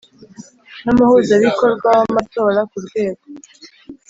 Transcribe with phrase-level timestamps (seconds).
[0.83, 3.25] n umuhuzabikorwa w amatora ku rwego